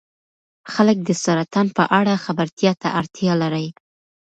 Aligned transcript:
خلک 0.73 0.97
د 1.03 1.09
سرطان 1.23 1.67
په 1.77 1.83
اړه 1.99 2.13
خبرتیا 2.25 2.71
ته 2.81 2.87
اړتیا 2.99 3.33
لري. 3.43 3.67